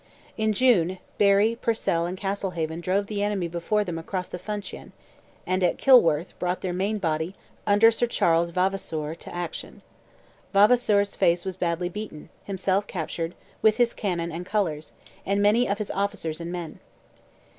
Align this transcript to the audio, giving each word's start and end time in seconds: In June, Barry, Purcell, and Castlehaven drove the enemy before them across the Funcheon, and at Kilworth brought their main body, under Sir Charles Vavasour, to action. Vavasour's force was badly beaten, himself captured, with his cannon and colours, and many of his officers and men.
In 0.35 0.51
June, 0.51 0.97
Barry, 1.19 1.55
Purcell, 1.55 2.07
and 2.07 2.17
Castlehaven 2.17 2.81
drove 2.81 3.05
the 3.05 3.21
enemy 3.21 3.47
before 3.47 3.83
them 3.83 3.99
across 3.99 4.29
the 4.29 4.39
Funcheon, 4.39 4.93
and 5.45 5.63
at 5.63 5.77
Kilworth 5.77 6.33
brought 6.39 6.61
their 6.61 6.73
main 6.73 6.97
body, 6.97 7.35
under 7.67 7.91
Sir 7.91 8.07
Charles 8.07 8.49
Vavasour, 8.49 9.13
to 9.13 9.31
action. 9.35 9.83
Vavasour's 10.53 11.15
force 11.15 11.45
was 11.45 11.55
badly 11.55 11.87
beaten, 11.87 12.29
himself 12.45 12.87
captured, 12.87 13.35
with 13.61 13.77
his 13.77 13.93
cannon 13.93 14.31
and 14.31 14.43
colours, 14.43 14.93
and 15.23 15.39
many 15.39 15.69
of 15.69 15.77
his 15.77 15.91
officers 15.91 16.41
and 16.41 16.51
men. 16.51 16.79